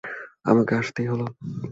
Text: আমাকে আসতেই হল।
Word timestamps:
আমাকে 0.45 0.73
আসতেই 0.75 1.07
হল। 1.07 1.21